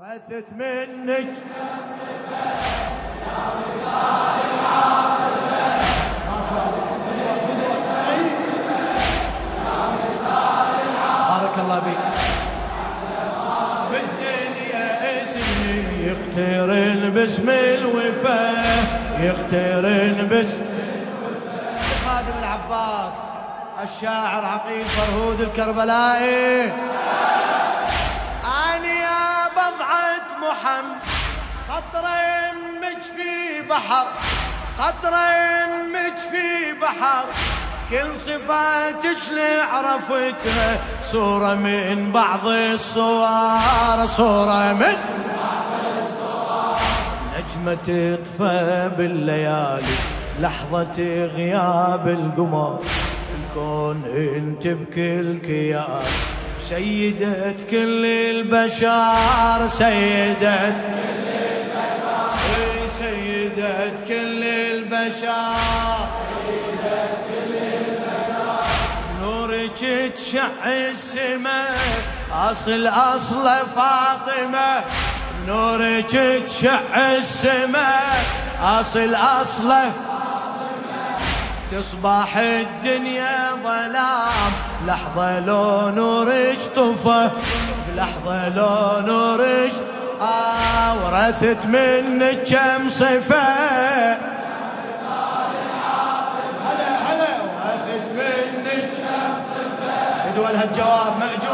ورثت 0.00 0.44
منك. 0.58 1.26
بارك 11.28 11.58
الله 11.58 11.78
بك 11.78 11.98
بالدنيا 13.90 15.22
اسمي 15.22 16.06
يختارن 16.06 17.10
باسم 17.10 17.50
الوفاء 17.50 18.86
يختارن 19.20 20.28
باسم 20.30 20.66
خادم 22.06 22.38
العباس 22.38 23.14
الشاعر 23.84 24.44
عقيل 24.44 24.84
فرهود 24.84 25.40
الكربلائي. 25.40 26.72
محمد. 30.48 31.00
قطرة 31.68 32.14
يمك 32.28 33.02
في 33.02 33.62
بحر 33.70 34.06
قطرة 34.78 35.24
يمك 35.36 36.18
في 36.18 36.72
بحر. 36.82 37.24
كل 37.90 38.16
صفاتك 38.16 39.18
اللي 39.30 39.60
عرفتها 39.72 40.80
صورة 41.02 41.54
من 41.54 42.12
بعض 42.12 42.46
الصور 42.46 44.06
صورة 44.06 44.72
من 44.72 44.96
نجمة 47.36 47.74
تطفى 47.74 48.90
بالليالي 48.98 49.96
لحظة 50.40 51.26
غياب 51.36 52.08
القمر. 52.08 52.78
الكون 53.38 54.04
انت 54.36 54.66
بكل 54.66 55.38
كيان 55.38 56.04
سيدة 56.60 57.54
كل 57.70 58.04
البشر 58.04 59.68
سيدة 59.68 60.58
كل 60.58 61.28
البشر 61.54 62.88
سيدة 62.98 63.90
كل 64.08 64.42
البشر. 64.44 66.08
نورك 69.22 70.12
تشع 70.16 70.48
السماء 70.66 71.78
أصل 72.32 72.86
أصل 72.86 73.48
فاطمة. 73.76 74.84
نورك 75.46 76.16
تشع 76.48 76.80
السماء 76.96 78.24
أصل 78.62 79.14
اصله 79.14 79.92
تصبح 81.72 82.36
الدنيا 82.36 83.50
ظلام 83.62 84.52
لحظة 84.88 85.38
لو 85.38 85.88
نورك 85.88 86.58
طفى 86.76 87.30
بلحظة 87.88 88.48
لو 88.48 89.00
نورك 89.06 89.72
آه 90.20 90.94
ورثت 91.04 91.66
منك 91.66 92.42
كم 92.48 92.88
صفة 92.88 93.48
هلا 96.64 96.88
هلا 97.06 97.32
ورثت 97.42 98.06
منك 98.14 98.88
كم 98.96 99.32
صفة 99.54 100.28
ادوى 100.30 100.50
الجواب 100.64 101.12
مأجور 101.20 101.47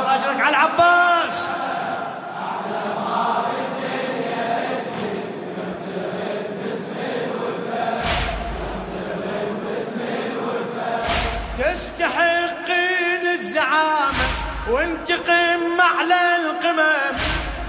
وانتقم 14.75 15.80
على 15.80 16.36
القمم. 16.36 17.14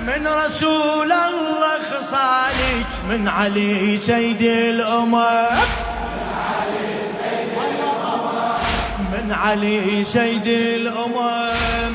من 0.07 0.27
رسول 0.27 1.11
الله 1.11 1.79
خصالك 1.91 2.89
من 3.09 3.27
علي 3.27 3.97
سيد 3.97 4.41
الأمم. 4.41 5.59
من 9.13 9.31
علي 9.31 10.03
سيد 10.03 10.47
الأمم. 10.47 11.93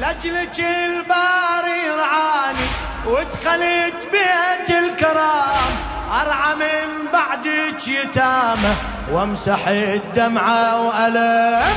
لجلك 0.00 0.60
الباري 0.60 1.80
رعاني 1.98 2.68
ودخلت 3.06 4.00
بيت 4.12 4.68
الكرام. 4.70 5.72
أرعى 6.20 6.54
من 6.54 6.88
بعدك 7.12 7.88
يتامة 7.88 8.97
وامسح 9.12 9.68
الدمعة 9.68 10.86
وألم. 10.86 11.74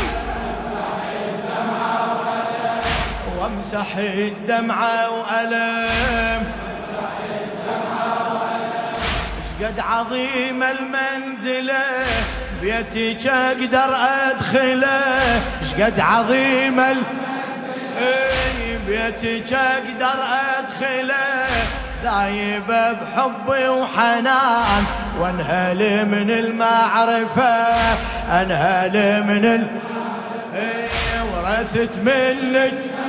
وامسح 3.40 3.96
الدمعة 3.98 5.10
وألم. 5.10 6.52
قد 9.64 9.80
عظيم 9.80 10.64
المنزلة 10.64 11.84
بيتك 12.62 13.28
أقدر 13.28 13.96
أدخله. 14.30 15.42
قد 15.80 16.00
عظيم 16.00 16.80
ال... 16.80 16.98
إي 18.02 18.78
بيتك 18.88 19.54
أقدر 19.54 20.20
أدخله. 20.58 21.81
ذايب 22.04 22.68
بحبي 22.68 23.68
وحنان 23.68 24.84
وانهل 25.20 26.06
من 26.06 26.32
المعرفة 26.32 27.54
انهل 28.42 29.24
من 29.24 29.46
ال... 29.46 29.68
إي 30.56 31.22
ورثت 31.34 31.98
منك 32.04 33.01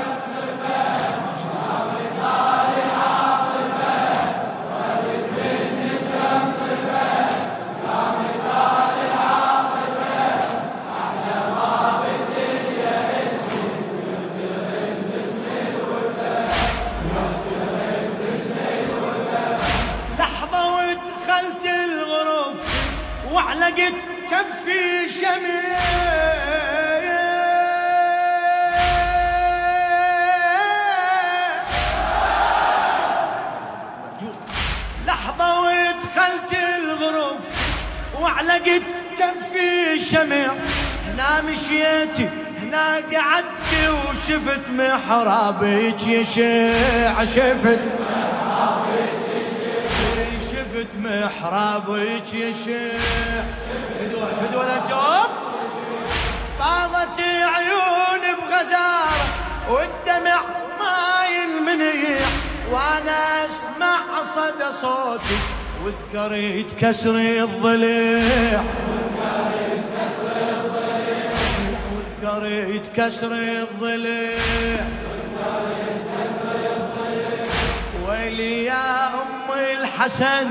لحظة 35.06 35.60
ودخلت 35.60 36.56
الغرف 36.78 37.40
وعلقت 38.20 38.82
كفي 39.18 39.98
شمع. 39.98 40.46
هنا 41.06 41.42
مشيت 41.42 42.28
هنا 42.62 42.94
قعدت 42.94 43.72
وشفت 44.10 44.68
محرابك 44.70 46.06
يشع 46.06 47.24
شفت 47.24 47.80
شفت 50.52 50.88
محرابك 50.98 52.34
يشع 52.34 52.98
فدوى 54.26 54.64
الجواب 54.64 55.30
فاضت 56.58 57.20
عيون 57.20 58.22
بغزارة 58.38 59.26
والدمع 59.70 60.40
ما 60.78 61.26
ينمنيع 61.26 62.26
وأنا 62.70 63.44
أسمع 63.44 63.98
صدى 64.34 64.72
صوتك 64.80 65.44
وذكرت 65.84 66.70
كسر 66.80 67.16
الضليع. 67.16 68.62
وذكرت 72.22 72.84
كسر 72.96 73.32
الضليع. 73.32 74.86
ويلي 78.08 78.64
يا 78.64 79.08
أم 79.08 79.48
الحسن 79.52 80.50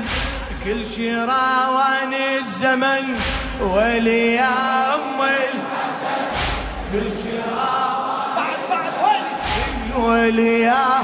كل 0.64 0.86
شي 0.86 1.14
راواني 1.14 2.38
الزمن. 2.38 3.20
ويلي 3.62 4.34
يا 4.34 4.94
أم 4.94 5.20
الحسن 5.22 6.22
كل 6.92 7.12
شي 7.22 7.30
راواني 7.38 8.36
بعد 8.36 8.58
بعد 8.70 8.92
ويلي 9.04 10.06
ويلي 10.06 10.60
يا 10.60 11.02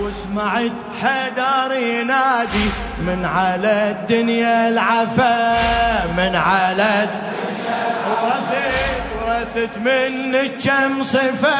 وسمعت 0.00 0.72
حدار 1.02 1.72
ينادي 1.72 2.70
من 2.98 3.24
على 3.24 3.90
الدنيا 3.90 4.68
العفا 4.68 6.06
من 6.06 6.36
على 6.36 6.82
الدنيا 7.02 7.86
ورثت 8.22 9.02
ورثت 9.22 9.78
منك 9.78 10.50
كم 10.64 11.02
صفه 11.02 11.56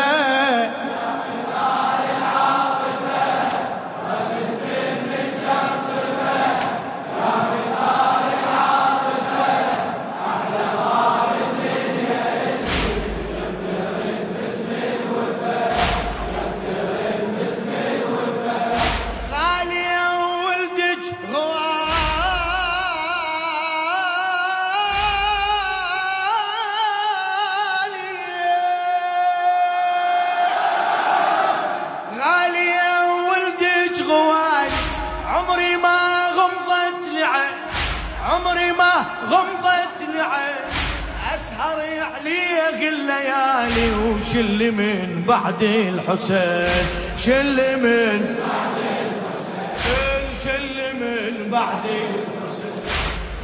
عليه 42.26 42.88
الليالي 42.88 43.90
وشل 43.94 44.72
من 44.72 45.24
بعد 45.28 45.62
الحسين 45.62 46.86
شل 47.18 47.58
من 47.82 48.36
بعد 48.38 48.76
الحسين 49.06 50.32
شل 50.42 50.78
من 51.00 51.50
بعد 51.50 51.84
الحسين. 51.84 52.82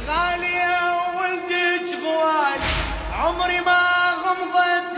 غالية 0.07 0.75
ولدك 1.17 1.89
غوالي 2.03 2.71
عمري 3.13 3.59
ما 3.59 3.83
غمضت 4.23 4.93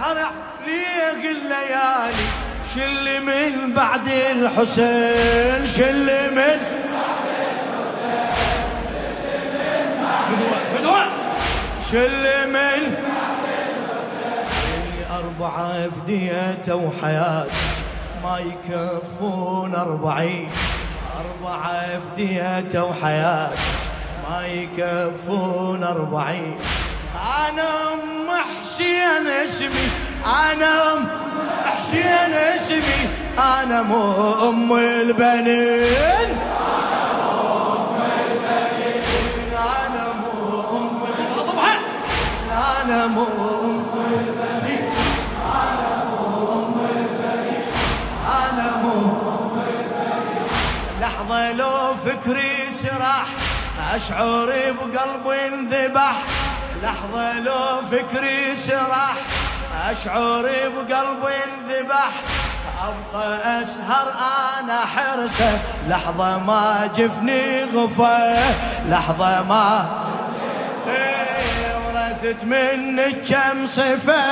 اسهر 0.00 0.18
عليه 0.18 1.30
الليالي 1.30 2.26
شل 2.74 3.22
من 3.22 3.74
بعد 3.74 4.08
الحسين 4.08 5.66
شل 5.66 6.34
من 6.34 6.58
فدوة 10.74 11.04
شل 11.92 12.50
من 12.52 12.96
أربعة 15.10 15.88
فدية 15.88 16.74
وحياة 16.74 17.46
ما 18.24 18.38
يكفون 18.38 19.74
أربعين. 19.74 20.48
أربعة 21.20 22.00
فدية 22.00 22.82
وحياة 22.82 23.50
ما 24.30 24.46
يكفون 24.46 25.84
أربعين. 25.84 26.56
أنا 27.48 27.92
أم 27.92 28.19
حسين 28.70 29.26
اسمي 29.26 29.88
أنا 30.26 30.92
أم 30.92 31.08
حسين 31.64 32.34
اسمي 32.54 33.08
أنا 33.38 33.82
مو 33.82 34.32
أم 34.48 34.72
البنين. 34.72 36.38
أنا 39.58 40.04
مو 40.20 40.60
أم 40.78 41.02
البنين. 41.02 41.66
أنا 42.50 43.06
مو 43.06 43.24
أم 43.64 43.82
البنين. 44.14 44.90
أنا 45.42 46.04
مو 46.04 46.52
أم 46.54 46.74
البنين 46.96 47.64
أنا 48.26 48.76
مو 48.82 48.94
البنين 49.66 50.46
لحظة 51.00 51.52
لو 51.52 51.94
فكري 51.94 52.70
سراح 52.70 53.26
أشعر 53.94 54.48
بقلبي 54.78 55.46
انذبح 55.46 56.16
لحظة 56.82 57.38
لو 57.38 57.82
فكري 57.90 58.54
سرح 58.54 59.14
أشعر 59.90 60.42
بقلبي 60.42 61.34
انذبح. 61.44 62.10
أبقى 62.88 63.62
أسهر 63.62 64.12
أنا 64.60 64.80
حرسة 64.80 65.58
لحظة 65.88 66.38
ما 66.38 66.90
جفني 66.96 67.64
غفة. 67.64 68.38
لحظة 68.88 69.42
ما 69.42 69.88
إيه، 70.88 71.76
ورثت 71.86 72.44
منك 72.44 73.16
كم 73.28 73.66
صفة. 73.66 74.22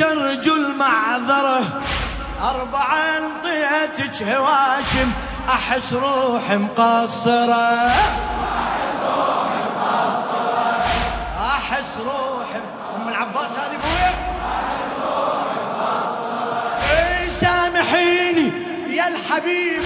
من 0.00 0.06
جرج 0.06 0.48
المعذرة. 0.48 1.60
أربعة 2.42 3.18
انطيتك 3.18 4.22
هواشم 4.22 5.10
أحس 5.48 5.92
روحي 5.92 6.56
مقصرة. 6.56 7.92
أحس 11.38 11.96
روحي 11.98 12.60
العباس 13.08 13.50
هذه 13.58 13.76
أبويا؟ 13.76 14.12
إي 16.92 17.28
سامحيني 17.28 18.52
يا 18.96 19.08
الحبيب 19.08 19.82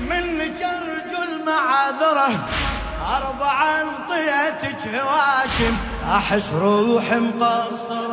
من 0.00 0.38
جرج 0.38 1.12
المعذرة. 1.28 2.30
أربع 3.16 3.80
انطيتك 3.80 4.88
هواشم 4.88 5.76
أحس 6.14 6.52
روحي 6.52 7.18
مقصرة. 7.18 8.07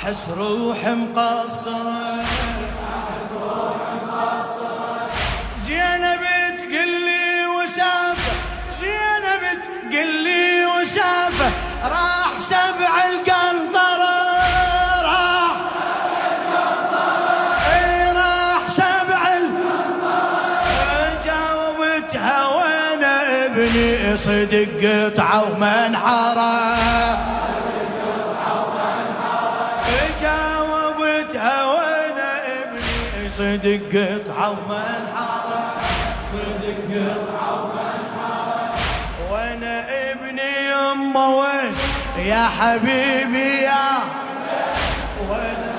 أحس 0.00 0.28
روحي 0.36 0.94
مقصرة. 0.94 2.24
زينب 5.66 6.22
تقول 6.58 6.90
لي 7.06 7.46
وسافة 7.46 8.32
زينب 8.80 9.42
تقول 9.90 10.10
لي 10.24 10.66
وشافة. 10.66 11.48
راح 11.84 12.38
سبع 12.38 12.92
القنطرة 13.10 14.16
راح. 15.02 15.56
إي 17.72 18.12
راح 18.12 18.68
سبع 18.68 19.20
وأنا 22.56 23.46
ابني 23.46 24.16
صدق 24.16 24.68
قطعة 24.82 25.52
ومنحرة. 25.52 26.60
صدق 33.50 33.80
قطعة 33.92 34.50
ومنحرة 34.50 35.72
صدق 36.32 36.78
قطعة 36.90 37.62
ومنحرة 37.62 38.70
وأنا 39.30 39.84
ابني 40.10 40.68
يما 40.70 41.26
وين؟ 41.26 41.72
يا 42.26 42.48
حبيبي 42.60 43.62
يا 43.62 43.90
وأنا 45.28 45.72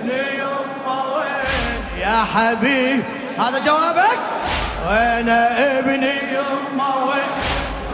ابني 0.00 0.38
يما 0.38 1.02
وين؟ 1.16 2.00
يا 2.00 2.24
حبيبي 2.34 3.02
هذا 3.38 3.58
جوابك؟ 3.66 4.18
وأنا 4.86 5.78
ابني 5.78 6.14
يما 6.32 6.94
وين؟ 6.94 7.30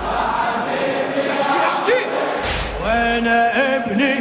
يا 0.05 0.21
حبيبي 0.41 1.31
احكي 1.41 1.59
احكي 1.67 2.05
وأنا 2.85 3.53
ابني 3.77 4.15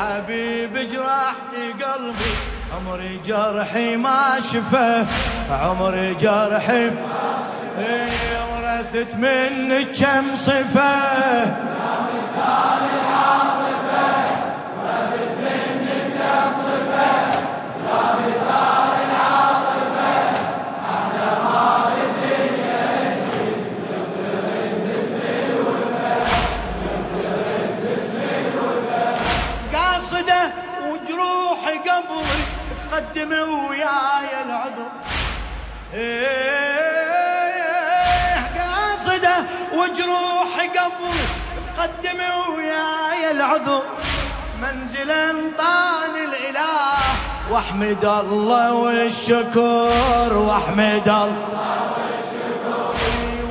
يا 0.00 0.18
الحبيب 0.18 0.76
جرحت 0.88 1.52
قلبي 1.82 2.34
عمري 2.76 3.20
جرحي 3.26 3.96
ما 3.96 4.40
شفه 4.40 5.06
عمري 5.50 6.14
جرحي 6.14 6.90
إيه، 7.78 8.40
ورثت 8.52 9.14
منك 9.14 9.86
كم 10.00 10.36
صفة. 10.36 11.70
قبل 40.78 41.16
تقدم 41.76 42.20
وياي 42.54 43.30
العذر 43.30 43.82
منزل 44.62 45.10
انطان 45.10 46.14
الإله 46.28 46.98
واحمد 47.50 48.04
الله 48.04 48.72
والشكر 48.72 50.36
واحمد 50.36 51.08
الله 51.08 51.80
والشكر 51.96 52.94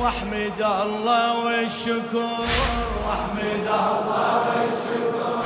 واحمد 0.00 0.60
الله 0.82 1.44
والشكر 1.44 2.46
واحمد 3.06 3.66
الله 3.66 4.44
والشكر. 4.48 5.42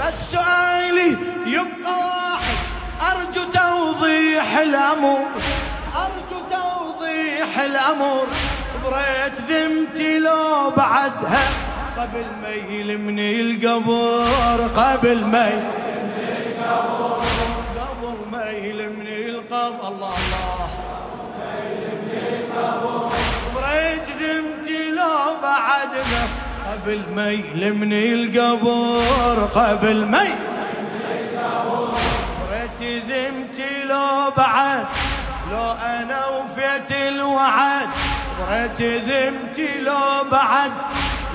بس 0.00 0.32
سؤالي 0.32 1.16
يبقى 1.46 1.94
واحد 2.06 2.56
أرجو 3.10 3.44
توضيح 3.44 4.56
الأمور 4.58 5.26
أرجو 5.96 6.38
توضيح 6.50 7.58
الأمور. 7.58 8.26
بريت 8.84 9.36
ذمتي 9.48 10.18
لو 10.18 10.70
بعدها. 10.76 11.48
قبل 11.98 12.26
ما 12.42 12.48
يلمني 12.48 13.40
القبر 13.40 14.58
قبل 14.76 15.24
ما 15.24 15.48
يلمني 15.48 16.30
القبر 16.46 17.22
قبل 17.80 18.16
ما 18.32 18.50
يلمني 18.50 19.28
القبر. 19.28 19.88
الله 19.88 20.14
الله. 20.22 20.68
بريت 23.54 24.08
ذمتي 24.20 24.90
لو 24.90 25.36
بعدها. 25.42 26.22
قبل 26.72 27.00
ما 27.14 27.30
يلمني 27.30 28.12
القبر 28.12 29.36
قبل 29.54 30.04
ما 30.06 30.52
ذمتي 32.82 33.84
لو 33.84 34.30
بعد. 34.36 34.86
لو 35.52 35.72
أنا 35.72 36.26
وفيت 36.26 36.90
الوعد. 36.92 37.88
بريت 38.42 38.80
ذمتي 38.80 39.80
لو 39.80 40.30
بعد 40.30 40.72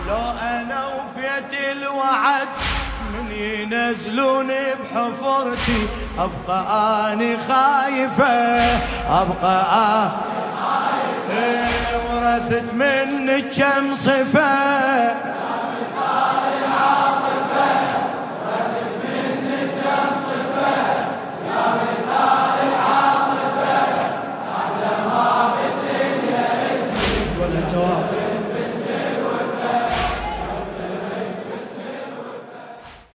لو 0.08 0.32
أنا 0.42 0.86
وفيت 0.88 1.60
الوعد 1.72 2.48
من 3.14 3.32
ينزلوني 3.32 4.66
بحفرتي. 4.74 5.88
أبقى 6.20 7.14
أني 7.14 7.38
خايفة 7.38 8.36
أبقى 9.22 10.12
أني 11.32 11.70
ورثت 12.10 12.74
منك 12.74 13.46
كم 13.58 13.96
صفة. 13.96 15.16